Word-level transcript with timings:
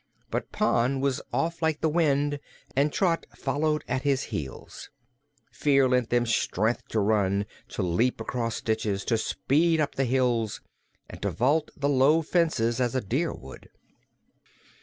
But 0.31 0.51
Pon 0.51 0.99
was 0.99 1.21
off 1.31 1.61
like 1.61 1.81
the 1.81 1.87
wind, 1.87 2.39
and 2.75 2.91
Trot 2.91 3.27
followed 3.37 3.83
at 3.87 4.01
his 4.01 4.23
heels. 4.33 4.89
Fear 5.51 5.89
lent 5.89 6.09
them 6.09 6.25
strength 6.25 6.87
to 6.87 6.99
run, 6.99 7.45
to 7.67 7.83
leap 7.83 8.19
across 8.19 8.61
ditches, 8.61 9.05
to 9.05 9.17
speed 9.19 9.79
up 9.79 9.93
the 9.93 10.05
hills 10.05 10.59
and 11.07 11.21
to 11.21 11.29
vault 11.29 11.69
the 11.77 11.87
low 11.87 12.23
fences 12.23 12.81
as 12.81 12.95
a 12.95 13.01
deer 13.01 13.31
would. 13.31 13.69